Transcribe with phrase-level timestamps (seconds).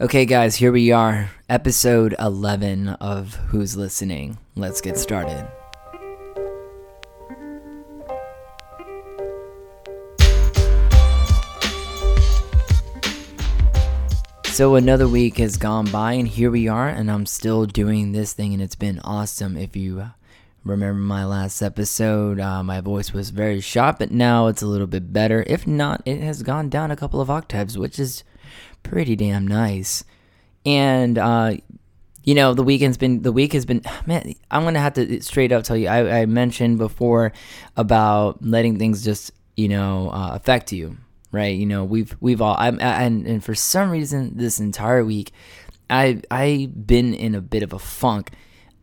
[0.00, 4.38] Okay, guys, here we are, episode 11 of Who's Listening.
[4.54, 5.44] Let's get started.
[14.44, 18.32] So, another week has gone by, and here we are, and I'm still doing this
[18.32, 19.56] thing, and it's been awesome.
[19.56, 20.12] If you
[20.62, 24.86] remember my last episode, uh, my voice was very sharp, but now it's a little
[24.86, 25.42] bit better.
[25.48, 28.22] If not, it has gone down a couple of octaves, which is
[28.88, 30.04] pretty damn nice.
[30.64, 31.56] And uh,
[32.24, 34.34] you know, the weekend's been the week has been man.
[34.50, 35.88] I'm gonna have to straight up tell you.
[35.88, 37.32] I, I mentioned before
[37.76, 40.96] about letting things just you know uh, affect you,
[41.32, 41.56] right?
[41.56, 45.32] You know, we've we've all I'm and and for some reason this entire week,
[45.90, 48.30] I I've been in a bit of a funk.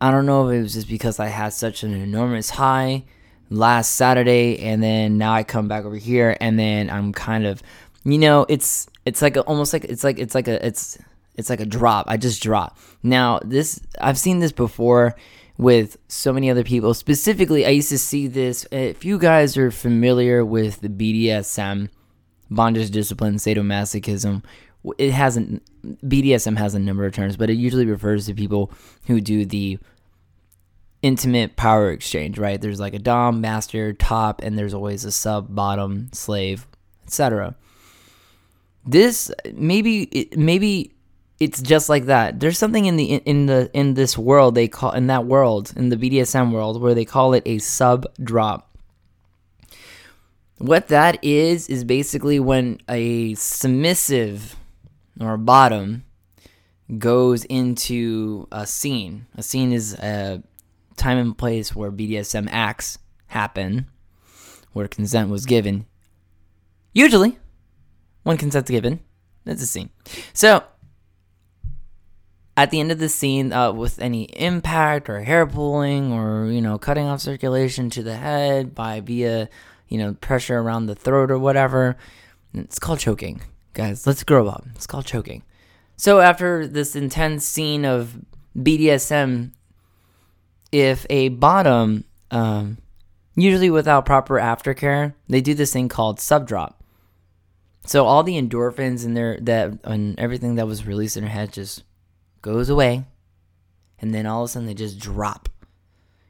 [0.00, 3.04] I don't know if it was just because I had such an enormous high
[3.48, 7.62] last Saturday, and then now I come back over here, and then I'm kind of,
[8.04, 10.98] you know, it's it's like a, almost like it's like it's like a it's
[11.36, 12.06] it's like a drop.
[12.08, 12.76] I just drop.
[13.02, 15.14] Now this I've seen this before
[15.56, 16.92] with so many other people.
[16.92, 18.66] Specifically, I used to see this.
[18.70, 21.88] If you guys are familiar with the BDSM,
[22.50, 24.42] bondage discipline, sadomasochism,
[24.98, 25.62] it hasn't.
[26.04, 28.72] BDSM has a number of terms, but it usually refers to people
[29.06, 29.78] who do the
[31.00, 32.38] intimate power exchange.
[32.38, 32.60] Right?
[32.60, 36.66] There's like a dom, master, top, and there's always a sub, bottom, slave,
[37.04, 37.54] etc.
[38.86, 40.94] This maybe maybe
[41.38, 42.40] it's just like that.
[42.40, 45.88] There's something in the in the in this world they call in that world in
[45.88, 48.76] the BDSM world where they call it a sub drop.
[50.58, 54.56] What that is is basically when a submissive
[55.20, 56.04] or a bottom
[56.98, 59.26] goes into a scene.
[59.34, 60.42] A scene is a
[60.96, 63.86] time and place where BDSM acts happen,
[64.72, 65.84] where consent was given.
[66.94, 67.38] Usually,
[68.26, 68.98] when consent's given,
[69.44, 69.90] that's a scene.
[70.32, 70.64] So
[72.56, 76.60] at the end of the scene uh, with any impact or hair pulling or you
[76.60, 79.48] know cutting off circulation to the head by via
[79.86, 81.96] you know pressure around the throat or whatever
[82.52, 83.42] it's called choking.
[83.74, 84.64] Guys let's grow up.
[84.74, 85.44] It's called choking.
[85.96, 88.18] So after this intense scene of
[88.58, 89.52] bdsm
[90.72, 92.78] if a bottom um,
[93.36, 96.82] usually without proper aftercare they do this thing called sub drop
[97.86, 101.52] so all the endorphins in there that and everything that was released in her head
[101.52, 101.84] just
[102.42, 103.04] goes away,
[103.98, 105.48] and then all of a sudden they just drop.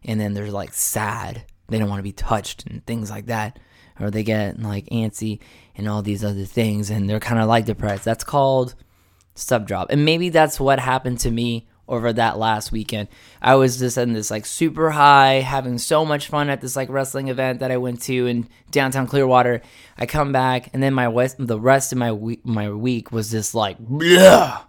[0.05, 1.45] And then they're like sad.
[1.69, 3.59] They don't want to be touched and things like that.
[3.99, 5.41] Or they get like antsy
[5.75, 8.05] and all these other things, and they're kind of like depressed.
[8.05, 8.75] That's called
[9.35, 9.91] sub drop.
[9.91, 13.09] And maybe that's what happened to me over that last weekend.
[13.41, 16.89] I was just in this like super high, having so much fun at this like
[16.89, 19.63] wrestling event that I went to in downtown Clearwater.
[19.97, 23.31] I come back and then my west, the rest of my week, my week was
[23.31, 24.65] just like blah,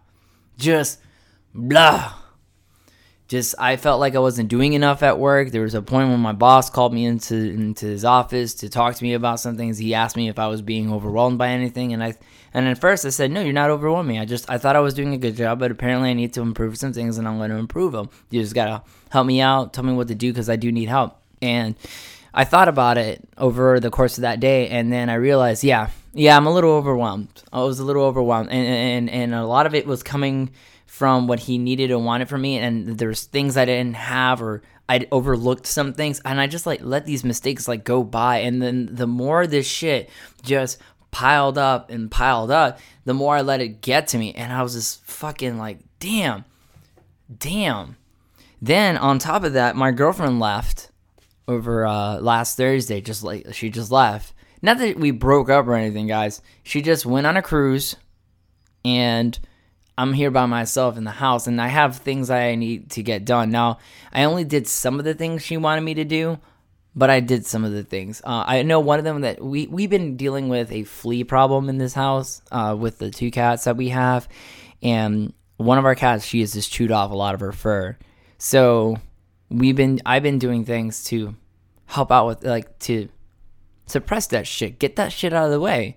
[0.57, 0.99] just
[1.53, 2.13] blah.
[3.27, 5.51] Just I felt like I wasn't doing enough at work.
[5.51, 8.95] There was a point when my boss called me into into his office to talk
[8.95, 9.77] to me about some things.
[9.77, 12.15] He asked me if I was being overwhelmed by anything, and I
[12.53, 14.17] and at first I said no, you're not overwhelming.
[14.17, 16.41] I just I thought I was doing a good job, but apparently I need to
[16.41, 18.09] improve some things, and I'm going to improve them.
[18.29, 20.87] You just gotta help me out, tell me what to do because I do need
[20.87, 21.19] help.
[21.41, 21.75] And
[22.33, 25.89] I thought about it over the course of that day, and then I realized, yeah,
[26.13, 27.43] yeah, I'm a little overwhelmed.
[27.51, 30.51] I was a little overwhelmed, and and and a lot of it was coming
[30.97, 34.63] from what he needed and wanted from me and there's things I didn't have or
[34.89, 38.59] I'd overlooked some things and I just like let these mistakes like go by and
[38.59, 40.09] then the more this shit
[40.41, 40.79] just
[41.11, 44.63] piled up and piled up, the more I let it get to me and I
[44.63, 46.45] was just fucking like, damn.
[47.37, 47.97] Damn.
[48.59, 50.89] Then on top of that, my girlfriend left
[51.47, 54.33] over uh last Thursday just like she just left.
[54.63, 56.41] Not that we broke up or anything, guys.
[56.63, 57.97] She just went on a cruise
[58.83, 59.37] and
[59.97, 63.25] I'm here by myself in the house and I have things I need to get
[63.25, 63.49] done.
[63.49, 63.79] Now,
[64.13, 66.37] I only did some of the things she wanted me to do,
[66.95, 68.21] but I did some of the things.
[68.23, 71.67] Uh, I know one of them that we, we've been dealing with a flea problem
[71.67, 74.27] in this house uh, with the two cats that we have.
[74.83, 77.97] And one of our cats, she has just chewed off a lot of her fur.
[78.37, 78.97] So
[79.49, 81.35] we've been, I've been doing things to
[81.87, 83.09] help out with, like, to
[83.87, 85.95] suppress that shit, get that shit out of the way.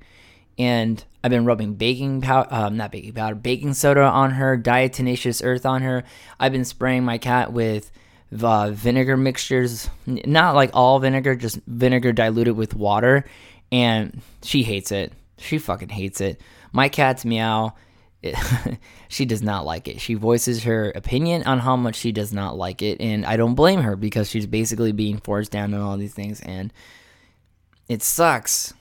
[0.58, 5.44] And I've been rubbing baking powder, um, not baking powder, baking soda on her, diatomaceous
[5.44, 6.04] earth on her.
[6.38, 7.90] I've been spraying my cat with
[8.42, 13.26] uh, vinegar mixtures, not like all vinegar, just vinegar diluted with water,
[13.70, 15.12] and she hates it.
[15.36, 16.40] She fucking hates it.
[16.72, 17.74] My cat's meow.
[18.22, 18.36] It,
[19.08, 20.00] she does not like it.
[20.00, 23.54] She voices her opinion on how much she does not like it, and I don't
[23.54, 26.72] blame her because she's basically being forced down on all these things, and
[27.88, 28.72] it sucks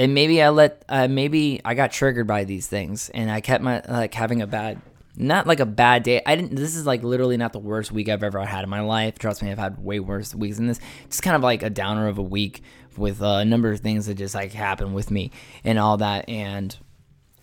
[0.00, 3.62] and maybe I let uh, maybe I got triggered by these things, and I kept
[3.62, 4.80] my like having a bad,
[5.14, 6.22] not like a bad day.
[6.24, 6.56] I didn't.
[6.56, 9.18] This is like literally not the worst week I've ever had in my life.
[9.18, 10.80] Trust me, I've had way worse weeks than this.
[11.10, 12.62] Just kind of like a downer of a week
[12.96, 15.32] with a number of things that just like happened with me
[15.64, 16.26] and all that.
[16.30, 16.74] And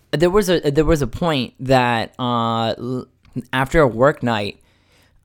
[0.10, 3.04] there was a there was a point that uh,
[3.54, 4.60] after a work night,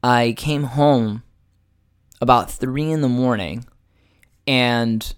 [0.02, 1.22] I came home
[2.20, 3.64] about three in the morning,
[4.46, 5.14] and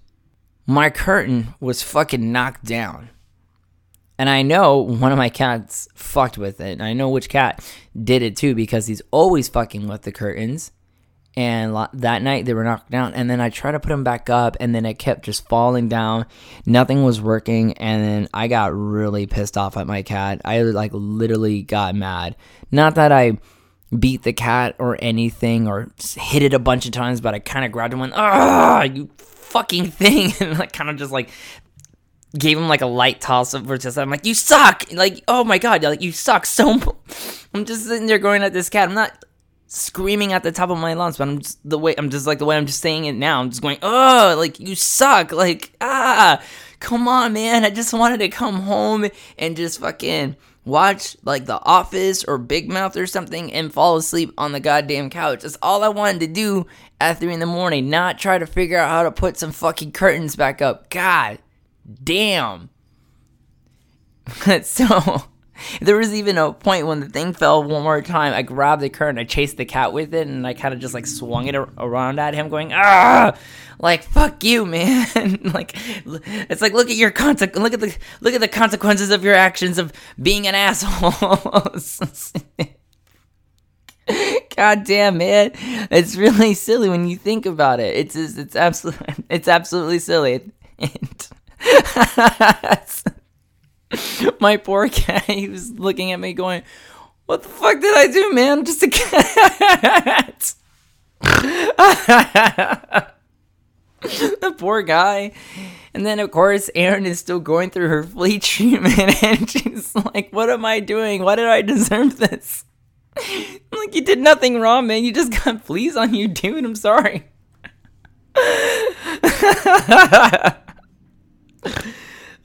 [0.66, 3.10] my curtain was fucking knocked down.
[4.18, 6.72] And I know one of my cats fucked with it.
[6.72, 7.64] And I know which cat
[8.00, 10.70] did it too because he's always fucking with the curtains.
[11.36, 13.12] And that night they were knocked down.
[13.14, 15.88] And then I tried to put them back up and then it kept just falling
[15.88, 16.26] down.
[16.64, 17.72] Nothing was working.
[17.74, 20.40] And then I got really pissed off at my cat.
[20.44, 22.36] I like literally got mad.
[22.70, 23.38] Not that I
[23.98, 27.64] beat the cat or anything or hit it a bunch of times, but I kind
[27.64, 29.10] of grabbed him and ah, you
[29.54, 30.32] fucking thing.
[30.40, 31.30] And like kind of just like
[32.36, 34.84] gave him like a light toss of just I'm like you suck!
[34.92, 36.72] Like oh my god like you suck so
[37.54, 38.88] I'm just sitting there going at this cat.
[38.88, 39.24] I'm not
[39.66, 42.38] screaming at the top of my lungs but I'm just the way I'm just like
[42.38, 45.30] the way I'm just saying it now I'm just going oh like you suck!
[45.32, 46.42] Like ah
[46.80, 47.64] come on man.
[47.64, 49.06] I just wanted to come home
[49.38, 54.32] and just fucking watch like The Office or Big Mouth or something and fall asleep
[54.38, 55.42] on the goddamn couch.
[55.42, 56.66] That's all I wanted to do
[57.00, 59.92] at 3 in the morning, not try to figure out how to put some fucking
[59.92, 60.90] curtains back up.
[60.90, 61.38] God
[62.02, 62.70] damn.
[64.62, 65.24] so
[65.80, 68.32] there was even a point when the thing fell one more time.
[68.32, 70.94] I grabbed the curtain, I chased the cat with it, and I kind of just
[70.94, 73.36] like swung it around at him, going ah,
[73.78, 75.06] like fuck you, man.
[75.54, 75.74] like
[76.04, 79.34] it's like look at your conse- look at the look at the consequences of your
[79.34, 81.12] actions of being an asshole.
[84.56, 85.52] God damn, man,
[85.90, 87.96] it's really silly when you think about it.
[87.96, 90.52] It's just, it's absolutely it's absolutely silly.
[94.40, 96.62] my poor cat, he was looking at me going,
[97.26, 98.64] What the fuck did I do, man?
[98.64, 100.54] Just a cat.
[104.40, 105.32] the poor guy.
[105.94, 110.30] And then, of course, Erin is still going through her flea treatment, and she's like,
[110.32, 111.22] What am I doing?
[111.22, 112.64] Why did I deserve this?
[113.16, 115.04] I'm like, You did nothing wrong, man.
[115.04, 116.64] You just got fleas on you, dude.
[116.64, 117.24] I'm sorry.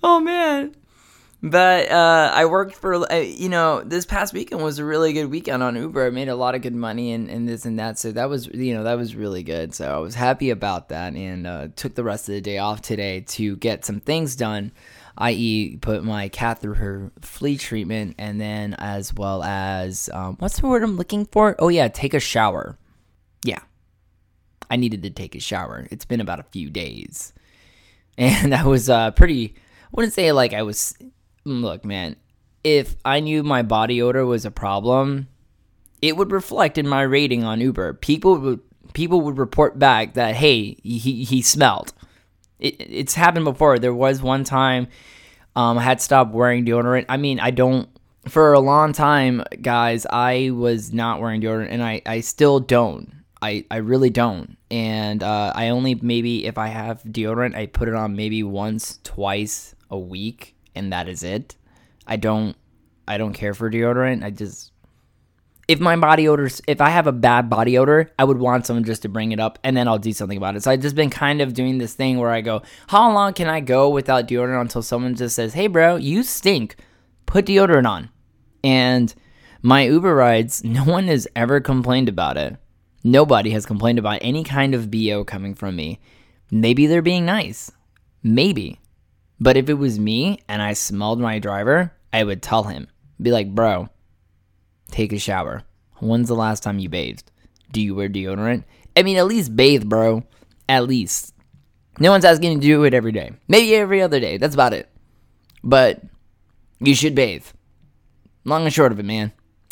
[0.03, 0.75] oh, man.
[1.41, 5.27] But uh, I worked for, uh, you know, this past weekend was a really good
[5.27, 6.07] weekend on Uber.
[6.07, 7.97] I made a lot of good money and, and this and that.
[7.97, 9.73] So that was, you know, that was really good.
[9.73, 12.81] So I was happy about that and uh, took the rest of the day off
[12.81, 14.73] today to get some things done,
[15.17, 20.59] i.e., put my cat through her flea treatment and then as well as, um, what's
[20.59, 21.55] the word I'm looking for?
[21.57, 22.77] Oh, yeah, take a shower.
[23.45, 23.61] Yeah.
[24.69, 25.87] I needed to take a shower.
[25.89, 27.33] It's been about a few days.
[28.17, 30.93] And that was uh, pretty, I wouldn't say like I was
[31.49, 32.15] look, man,
[32.63, 35.27] if I knew my body odor was a problem,
[36.01, 37.93] it would reflect in my rating on Uber.
[37.95, 38.59] People would
[38.93, 41.93] people would report back that hey, he he smelled.
[42.59, 43.79] It, it's happened before.
[43.79, 44.87] There was one time
[45.55, 47.05] um, I had stopped wearing deodorant.
[47.09, 47.89] I mean, I don't
[48.27, 50.05] for a long time, guys.
[50.09, 53.13] I was not wearing deodorant, and I I still don't.
[53.41, 54.57] I, I really don't.
[54.69, 58.99] And uh, I only maybe if I have deodorant, I put it on maybe once,
[59.03, 61.55] twice a week and that is it.
[62.07, 62.55] I don't
[63.07, 64.23] I don't care for deodorant.
[64.23, 64.71] I just
[65.67, 68.85] if my body odor if I have a bad body odor, I would want someone
[68.85, 70.63] just to bring it up and then I'll do something about it.
[70.63, 73.47] So I've just been kind of doing this thing where I go, how long can
[73.47, 76.77] I go without deodorant until someone just says, "Hey bro, you stink.
[77.25, 78.09] Put deodorant on."
[78.63, 79.13] And
[79.61, 82.57] my Uber rides, no one has ever complained about it.
[83.03, 85.99] Nobody has complained about any kind of BO coming from me.
[86.51, 87.71] Maybe they're being nice.
[88.23, 88.79] Maybe.
[89.39, 92.87] But if it was me and I smelled my driver, I would tell him,
[93.21, 93.89] be like, bro,
[94.91, 95.63] take a shower.
[95.97, 97.31] When's the last time you bathed?
[97.71, 98.63] Do you wear deodorant?
[98.95, 100.23] I mean, at least bathe, bro.
[100.67, 101.33] At least.
[101.99, 103.31] No one's asking you to do it every day.
[103.47, 104.37] Maybe every other day.
[104.37, 104.89] That's about it.
[105.63, 106.01] But
[106.79, 107.45] you should bathe.
[108.45, 109.31] Long and short of it, man.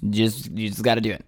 [0.10, 1.26] Just you just got to do it.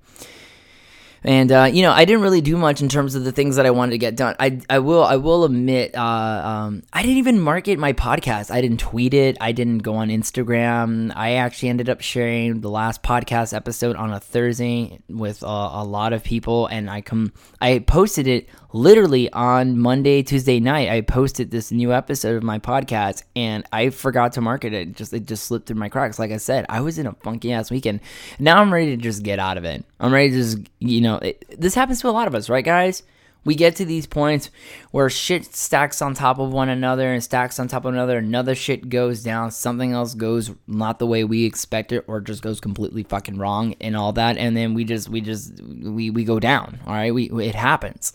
[1.24, 3.66] And uh, you know, I didn't really do much in terms of the things that
[3.66, 4.36] I wanted to get done.
[4.40, 8.52] I I will I will admit, uh, um, I didn't even market my podcast.
[8.52, 9.38] I didn't tweet it.
[9.42, 11.12] I didn't go on Instagram.
[11.16, 16.14] I actually ended up sharing the last podcast episode on a Thursday with a lot
[16.14, 21.52] of people, and I come I posted it literally on Monday, Tuesday night, I posted
[21.52, 24.96] this new episode of my podcast and I forgot to market it.
[24.96, 26.20] Just it just slipped through my cracks.
[26.20, 28.02] Like I said, I was in a funky ass weekend.
[28.38, 29.86] Now I'm ready to just get out of it.
[30.00, 32.66] I'm ready to just, you know, it, this happens to a lot of us, right,
[32.66, 33.04] guys?
[33.46, 34.50] We get to these points
[34.92, 38.18] where shit stacks on top of one another and stacks on top of another.
[38.18, 39.52] Another shit goes down.
[39.52, 43.76] Something else goes not the way we expect it, or just goes completely fucking wrong
[43.80, 44.38] and all that.
[44.38, 46.80] And then we just, we just, we we go down.
[46.86, 48.12] All right, we it happens.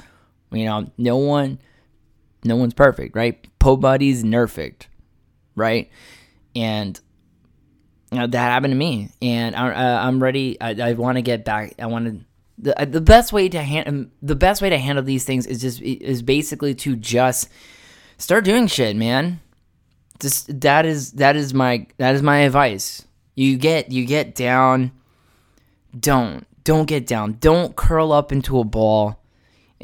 [0.54, 1.58] You know, no one,
[2.44, 3.46] no one's perfect, right?
[3.58, 4.88] Po buddy's perfect,
[5.54, 5.90] right?
[6.54, 6.98] And
[8.12, 10.60] you know, that happened to me, and I, uh, I'm ready.
[10.60, 11.74] I, I want to get back.
[11.78, 12.24] I want to
[12.58, 15.60] the uh, the best way to hand the best way to handle these things is
[15.60, 17.48] just is basically to just
[18.18, 19.40] start doing shit, man.
[20.20, 23.06] Just that is that is my that is my advice.
[23.34, 24.92] You get you get down.
[25.98, 27.36] Don't don't get down.
[27.40, 29.18] Don't curl up into a ball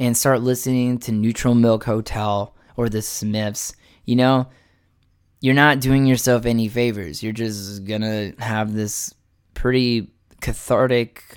[0.01, 3.75] and start listening to Neutral Milk Hotel or the Smiths.
[4.07, 4.49] You know,
[5.43, 7.23] you're not doing yourself any favors.
[7.23, 9.15] You're just gonna have this
[9.53, 11.37] pretty cathartic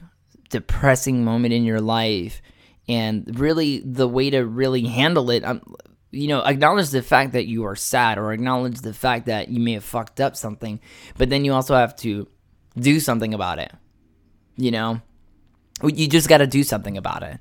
[0.49, 2.41] depressing moment in your life
[2.87, 5.61] and really the way to really handle it um,
[6.11, 9.59] you know acknowledge the fact that you are sad or acknowledge the fact that you
[9.59, 10.79] may have fucked up something
[11.17, 12.27] but then you also have to
[12.77, 13.71] do something about it
[14.55, 15.01] you know
[15.83, 17.39] you just got to do something about it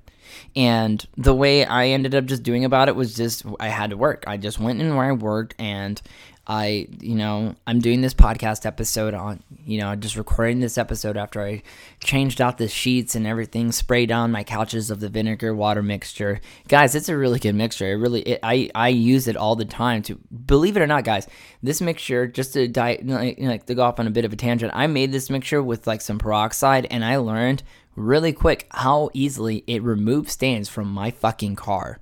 [0.56, 3.96] and the way i ended up just doing about it was just i had to
[3.96, 6.00] work i just went in where i worked and
[6.46, 11.16] I, you know, I'm doing this podcast episode on, you know, just recording this episode
[11.16, 11.62] after I
[12.00, 16.40] changed out the sheets and everything, sprayed down my couches of the vinegar water mixture.
[16.66, 17.92] Guys, it's a really good mixture.
[17.92, 21.04] It really, it, I, I use it all the time to, believe it or not,
[21.04, 21.28] guys,
[21.62, 24.36] this mixture, just to die, like, like to go off on a bit of a
[24.36, 27.62] tangent, I made this mixture with like some peroxide and I learned
[27.96, 31.98] really quick how easily it removes stains from my fucking car.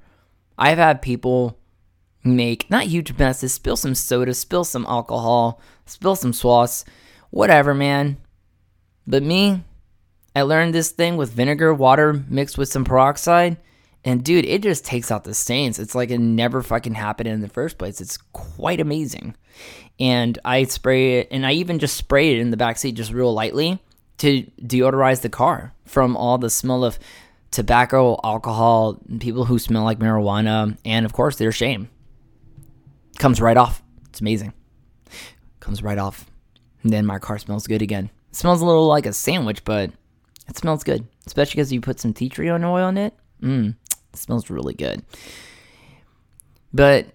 [0.58, 1.58] I've had people
[2.22, 6.84] make not huge messes, spill some soda, spill some alcohol, spill some sauce,
[7.30, 8.18] whatever, man.
[9.06, 9.64] But me,
[10.36, 13.56] I learned this thing with vinegar, water mixed with some peroxide,
[14.04, 15.78] and dude, it just takes out the stains.
[15.78, 18.00] It's like it never fucking happened in the first place.
[18.00, 19.34] It's quite amazing.
[19.98, 23.12] And I spray it, and I even just spray it in the back seat just
[23.12, 23.78] real lightly
[24.20, 26.98] to deodorize the car from all the smell of
[27.50, 31.88] tobacco, alcohol, people who smell like marijuana, and of course their shame
[33.18, 33.82] comes right off.
[34.08, 34.52] It's amazing.
[35.60, 36.30] Comes right off.
[36.82, 38.10] And then my car smells good again.
[38.30, 39.90] It smells a little like a sandwich, but
[40.48, 41.06] it smells good.
[41.26, 43.14] Especially because you put some tea tree oil in it.
[43.42, 45.02] Mmm, it smells really good.
[46.72, 47.06] But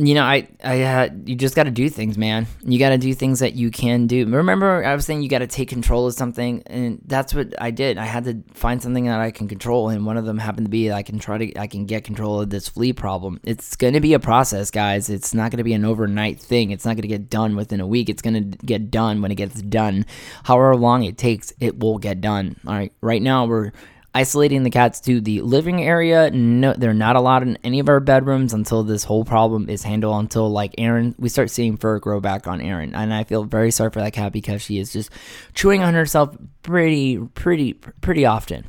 [0.00, 2.46] you know, I I had you just got to do things, man.
[2.62, 4.24] You got to do things that you can do.
[4.26, 7.72] Remember, I was saying you got to take control of something, and that's what I
[7.72, 7.98] did.
[7.98, 10.70] I had to find something that I can control, and one of them happened to
[10.70, 13.40] be I can try to I can get control of this flea problem.
[13.42, 15.10] It's going to be a process, guys.
[15.10, 16.70] It's not going to be an overnight thing.
[16.70, 18.08] It's not going to get done within a week.
[18.08, 20.06] It's going to get done when it gets done.
[20.44, 22.54] However long it takes, it will get done.
[22.64, 22.92] All right.
[23.00, 23.72] Right now we're
[24.18, 26.28] isolating the cats to the living area.
[26.32, 30.18] No, they're not allowed in any of our bedrooms until this whole problem is handled.
[30.18, 33.70] Until like Aaron, we start seeing fur grow back on Aaron, and I feel very
[33.70, 35.10] sorry for that cat because she is just
[35.54, 38.66] chewing on herself pretty, pretty, pretty often.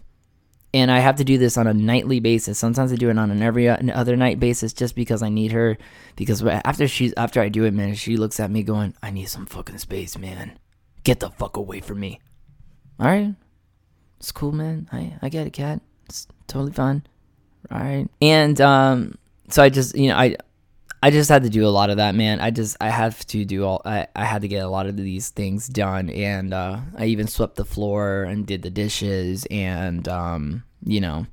[0.72, 2.60] And I have to do this on a nightly basis.
[2.60, 5.80] Sometimes I do it on an every other night basis just because I need her.
[6.16, 9.30] Because after she's after I do it, man, she looks at me going, "I need
[9.30, 10.60] some fucking space, man.
[11.04, 12.20] Get the fuck away from me."
[13.00, 13.34] All right,
[14.20, 14.88] it's cool, man.
[14.92, 15.82] I I get it, cat.
[16.06, 17.04] It's totally fine.
[17.72, 18.08] All right.
[18.22, 19.18] And um,
[19.50, 20.36] so I just you know I
[21.02, 22.42] I just had to do a lot of that, man.
[22.42, 24.98] I just I have to do all I, I had to get a lot of
[24.98, 30.08] these things done and uh, I even swept the floor and did the dishes and
[30.08, 31.26] um, you know,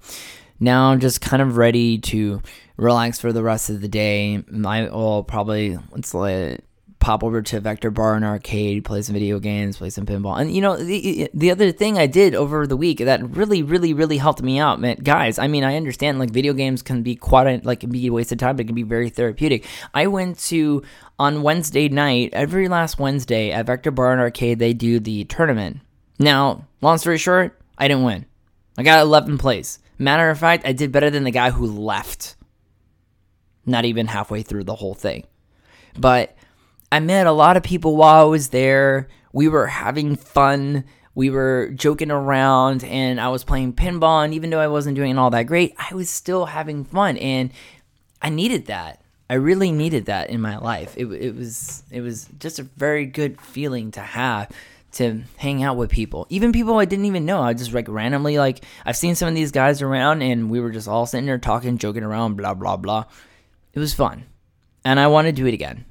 [0.60, 2.42] now I'm just kind of ready to
[2.76, 4.42] relax for the rest of the day.
[4.64, 6.60] I will probably it's like
[6.98, 10.40] pop over to Vector Bar and Arcade, play some video games, play some pinball.
[10.40, 13.94] And you know, the, the other thing I did over the week that really, really,
[13.94, 15.38] really helped me out, man, guys.
[15.38, 18.32] I mean, I understand like video games can be quite like can be a waste
[18.32, 19.64] of time, but it can be very therapeutic.
[19.94, 20.82] I went to
[21.18, 25.78] on Wednesday night, every last Wednesday at Vector Bar and Arcade, they do the tournament.
[26.18, 28.26] Now, long story short, I didn't win.
[28.78, 29.78] I got 11th place.
[29.98, 32.36] Matter of fact, I did better than the guy who left.
[33.64, 35.24] Not even halfway through the whole thing.
[35.98, 36.36] But
[36.90, 39.08] I met a lot of people while I was there.
[39.32, 40.84] We were having fun.
[41.14, 44.24] We were joking around and I was playing pinball.
[44.24, 47.16] And even though I wasn't doing all that great, I was still having fun.
[47.16, 47.50] And
[48.22, 49.02] I needed that.
[49.28, 50.94] I really needed that in my life.
[50.96, 54.50] It, it was it was just a very good feeling to have
[54.92, 57.42] to hang out with people, even people I didn't even know.
[57.42, 60.70] I just like randomly like I've seen some of these guys around, and we were
[60.70, 63.06] just all sitting there talking, joking around, blah blah blah.
[63.74, 64.26] It was fun,
[64.84, 65.84] and I want to do it again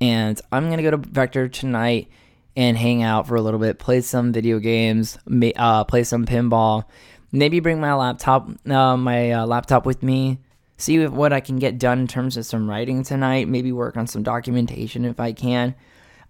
[0.00, 2.08] and I'm gonna go to Vector tonight
[2.56, 5.18] and hang out for a little bit, play some video games,
[5.56, 6.84] uh, play some pinball,
[7.32, 10.38] maybe bring my laptop, uh, my uh, laptop with me.
[10.76, 13.48] See what I can get done in terms of some writing tonight.
[13.48, 15.74] Maybe work on some documentation if I can.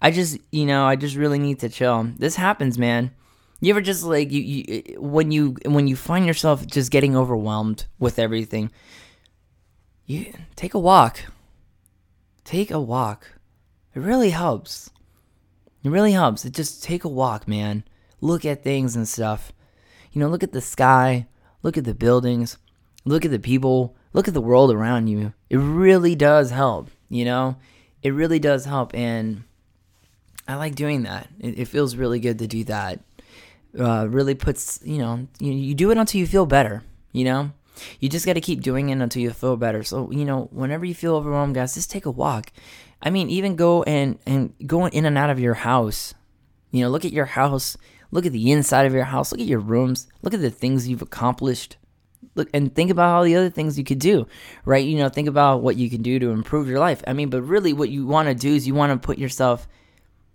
[0.03, 2.11] I just, you know, I just really need to chill.
[2.19, 3.11] This happens, man.
[3.61, 7.87] You ever just like you, you when you when you find yourself just getting overwhelmed
[7.99, 8.71] with everything,
[10.05, 11.21] you take a walk.
[12.45, 13.27] Take a walk.
[13.95, 14.91] It really helps.
[15.83, 16.45] It really helps.
[16.45, 17.85] It just take a walk, man.
[18.21, 19.53] Look at things and stuff.
[20.13, 21.27] You know, look at the sky,
[21.63, 22.59] look at the buildings,
[23.05, 25.33] look at the people, look at the world around you.
[25.51, 27.57] It really does help, you know?
[28.03, 29.45] It really does help and
[30.47, 31.29] I like doing that.
[31.39, 33.01] It, it feels really good to do that.
[33.79, 36.83] Uh, really puts, you know, you, you do it until you feel better,
[37.13, 37.53] you know?
[37.99, 39.83] You just got to keep doing it until you feel better.
[39.83, 42.53] So, you know, whenever you feel overwhelmed, guys, just take a walk.
[43.05, 46.15] I mean, even go and, and go in and out of your house.
[46.71, 47.77] You know, look at your house,
[48.11, 50.89] look at the inside of your house, look at your rooms, look at the things
[50.89, 51.77] you've accomplished.
[52.35, 54.27] Look and think about all the other things you could do,
[54.65, 54.85] right?
[54.85, 57.05] You know, think about what you can do to improve your life.
[57.07, 59.69] I mean, but really what you want to do is you want to put yourself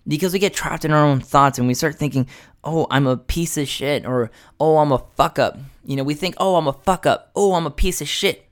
[0.08, 2.28] because we get trapped in our own thoughts and we start thinking,
[2.64, 5.58] oh, I'm a piece of shit, or oh, I'm a fuck up.
[5.84, 7.32] You know, we think, oh, I'm a fuck up.
[7.36, 8.46] Oh, I'm a piece of shit.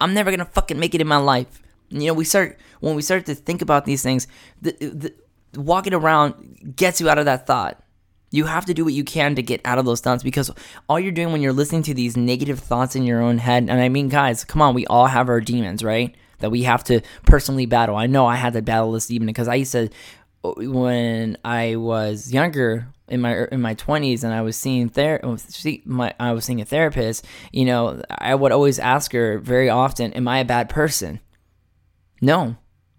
[0.00, 1.62] I'm never gonna fucking make it in my life.
[1.90, 4.26] You know, we start when we start to think about these things.
[4.60, 5.14] The, the,
[5.60, 7.82] walking around gets you out of that thought.
[8.30, 10.50] You have to do what you can to get out of those thoughts because
[10.86, 13.80] all you're doing when you're listening to these negative thoughts in your own head, and
[13.80, 16.14] I mean, guys, come on, we all have our demons, right?
[16.40, 17.96] That we have to personally battle.
[17.96, 19.88] I know I had to battle this demon because I used to
[20.42, 25.20] when I was younger in my in my 20s and I was seeing ther-
[25.84, 30.12] my I was seeing a therapist, you know, I would always ask her very often,
[30.12, 31.20] "Am I a bad person?"
[32.20, 32.56] No.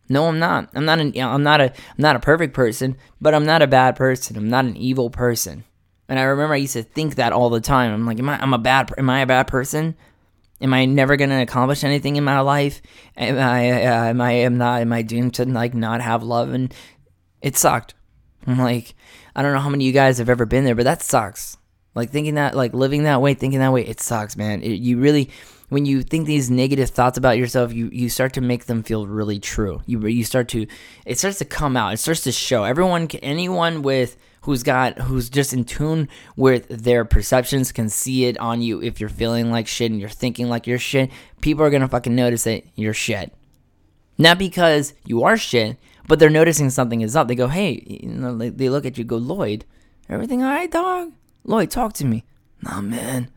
[0.08, 0.70] No, I'm not.
[0.74, 3.68] I'm not an I'm not a I'm not a perfect person, but I'm not a
[3.68, 4.38] bad person.
[4.38, 5.64] I'm not an evil person.
[6.08, 7.94] And I remember I used to think that all the time.
[7.94, 9.96] I'm like, am I I'm a bad am I a bad person?
[10.62, 12.82] Am I never gonna accomplish anything in my life?
[13.16, 16.54] Am I uh, am I am not am I doomed to like not have love
[16.54, 16.74] and
[17.42, 17.94] it sucked.
[18.48, 18.96] I'm like,
[19.36, 21.58] I don't know how many of you guys have ever been there, but that sucks.
[21.96, 24.62] Like thinking that, like living that way, thinking that way, it sucks, man.
[24.62, 25.30] It, you really,
[25.70, 29.08] when you think these negative thoughts about yourself, you you start to make them feel
[29.08, 29.82] really true.
[29.86, 30.68] You you start to,
[31.06, 31.94] it starts to come out.
[31.94, 32.64] It starts to show.
[32.64, 38.38] Everyone, anyone with who's got who's just in tune with their perceptions can see it
[38.40, 38.82] on you.
[38.82, 42.16] If you're feeling like shit and you're thinking like you're shit, people are gonna fucking
[42.16, 43.34] notice that you're shit.
[44.18, 45.78] Not because you are shit,
[46.08, 47.28] but they're noticing something is up.
[47.28, 49.64] They go, hey, you know, they, they look at you, go, Lloyd,
[50.10, 51.14] everything all right, dog?
[51.46, 52.26] Lloyd, talk to me.
[52.62, 53.30] Nah, man,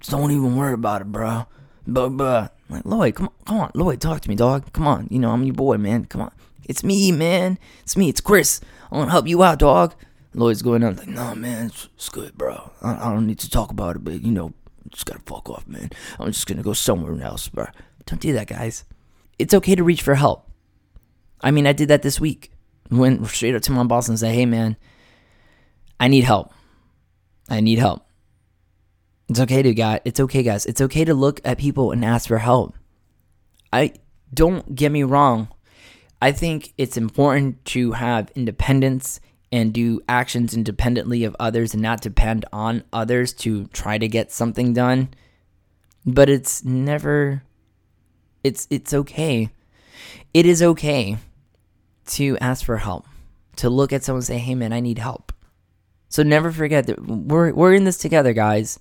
[0.00, 1.46] just don't even worry about it, bro.
[1.86, 4.72] But, but, like, Lloyd, come on, come on, Lloyd, talk to me, dog.
[4.72, 6.06] Come on, you know, I'm your boy, man.
[6.06, 6.32] Come on.
[6.64, 7.58] It's me, man.
[7.82, 8.60] It's me, it's Chris.
[8.90, 9.94] I want to help you out, dog.
[10.34, 12.70] Lloyd's going on like, nah, man, it's, it's good, bro.
[12.82, 14.52] I, I, don't need to talk about it, but, you know,
[14.90, 15.90] just gotta fuck off, man.
[16.18, 17.66] I'm just gonna go somewhere else, bro.
[18.06, 18.84] Don't do that, guys.
[19.38, 20.48] It's okay to reach for help.
[21.40, 22.52] I mean, I did that this week.
[22.90, 24.76] Went straight up to my boss and said, "Hey, man,
[25.98, 26.52] I need help.
[27.48, 28.05] I need help."
[29.28, 30.00] It's okay to guys.
[30.04, 30.66] It's okay, guys.
[30.66, 32.74] It's okay to look at people and ask for help.
[33.72, 33.94] I
[34.32, 35.48] don't get me wrong.
[36.22, 39.20] I think it's important to have independence
[39.52, 44.32] and do actions independently of others and not depend on others to try to get
[44.32, 45.10] something done.
[46.04, 47.42] But it's never
[48.44, 49.50] it's it's okay.
[50.32, 51.18] It is okay
[52.06, 53.06] to ask for help,
[53.56, 55.32] to look at someone and say, hey man, I need help.
[56.08, 58.78] So never forget that we're, we're in this together, guys.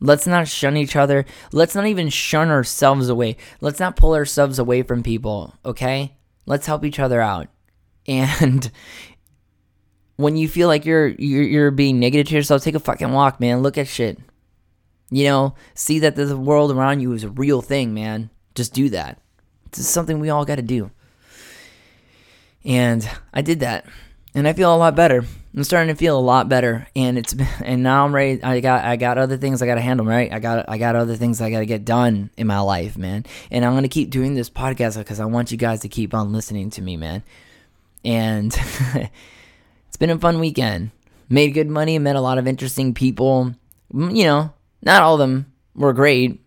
[0.00, 1.24] Let's not shun each other.
[1.52, 3.36] Let's not even shun ourselves away.
[3.60, 6.16] Let's not pull ourselves away from people, okay?
[6.46, 7.48] Let's help each other out.
[8.06, 8.70] And
[10.16, 13.40] when you feel like you're you're, you're being negative to yourself, take a fucking walk,
[13.40, 13.62] man.
[13.62, 14.18] Look at shit.
[15.10, 18.30] You know, see that the world around you is a real thing, man.
[18.54, 19.20] Just do that.
[19.66, 20.90] It's something we all got to do.
[22.64, 23.86] And I did that.
[24.34, 25.24] And I feel a lot better.
[25.58, 26.86] I'm starting to feel a lot better.
[26.94, 30.06] And it's and now I'm ready I got I got other things I gotta handle,
[30.06, 30.32] right?
[30.32, 33.26] I got I got other things I gotta get done in my life, man.
[33.50, 36.32] And I'm gonna keep doing this podcast because I want you guys to keep on
[36.32, 37.24] listening to me, man.
[38.04, 38.56] And
[38.94, 40.92] it's been a fun weekend.
[41.28, 43.52] Made good money, met a lot of interesting people.
[43.92, 46.40] You know, not all of them were great.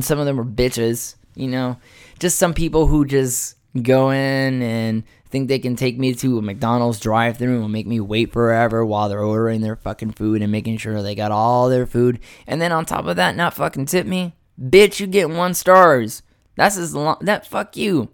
[0.00, 1.76] Some of them were bitches, you know.
[2.18, 6.42] Just some people who just go in and think they can take me to a
[6.42, 10.50] McDonald's drive through and make me wait forever while they're ordering their fucking food and
[10.50, 12.18] making sure they got all their food.
[12.46, 14.34] And then on top of that, not fucking tip me?
[14.60, 16.22] Bitch, you get one stars.
[16.56, 18.08] That's as long that fuck you.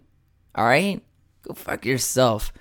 [0.57, 1.01] Alright?
[1.41, 2.53] Go fuck yourself.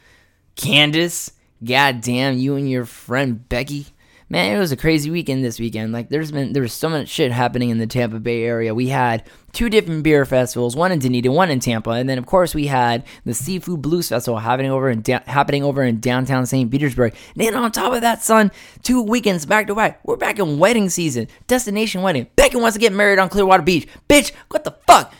[0.56, 3.86] Candace, goddamn you and your friend Becky.
[4.28, 5.92] Man, it was a crazy weekend this weekend.
[5.92, 8.74] Like there's been there was so much shit happening in the Tampa Bay area.
[8.74, 12.26] We had two different beer festivals, one in Dunedin, one in Tampa, and then of
[12.26, 16.46] course we had the Seafood Blues Festival happening over in da- happening over in downtown
[16.46, 16.70] St.
[16.70, 17.14] Petersburg.
[17.34, 18.50] And then on top of that, son,
[18.82, 20.00] two weekends back to back.
[20.04, 22.26] We're back in wedding season, destination wedding.
[22.36, 23.88] Becky wants to get married on Clearwater Beach.
[24.08, 25.12] Bitch, what the fuck?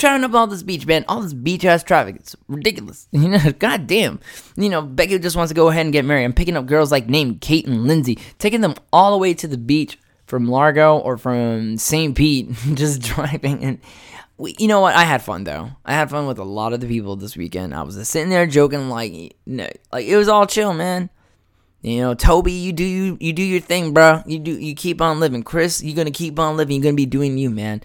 [0.00, 1.04] Trying up all this beach, man.
[1.08, 2.16] All this beach ass traffic.
[2.16, 3.06] It's ridiculous.
[3.12, 4.18] You know, goddamn.
[4.56, 6.24] You know, Becky just wants to go ahead and get married.
[6.24, 9.46] I'm picking up girls like named Kate and Lindsay, taking them all the way to
[9.46, 12.16] the beach from Largo or from St.
[12.16, 13.62] Pete, just driving.
[13.62, 13.78] And
[14.38, 14.94] we, you know what?
[14.96, 15.72] I had fun though.
[15.84, 17.74] I had fun with a lot of the people this weekend.
[17.74, 21.10] I was just sitting there joking, like, like it was all chill, man.
[21.82, 24.22] You know, Toby, you do you you do your thing, bro.
[24.26, 25.42] You do you keep on living.
[25.42, 26.76] Chris, you're gonna keep on living.
[26.76, 27.82] You're gonna be doing you, man.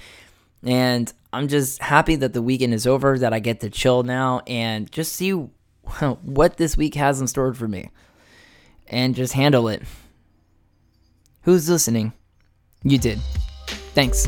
[0.65, 4.41] And I'm just happy that the weekend is over, that I get to chill now
[4.47, 5.31] and just see
[6.21, 7.91] what this week has in store for me
[8.87, 9.83] and just handle it.
[11.41, 12.13] Who's listening?
[12.83, 13.19] You did.
[13.93, 14.27] Thanks.